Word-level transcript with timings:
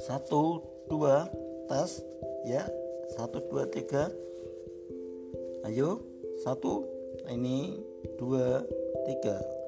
satu 0.00 0.64
dua 0.88 1.28
tes 1.68 2.00
ya. 2.48 2.64
Satu 3.14 3.44
dua 3.52 3.68
tiga. 3.68 4.08
Ayo. 5.68 6.00
Satu 6.40 6.88
ini 7.28 7.76
dua 8.16 8.64
tiga. 9.04 9.59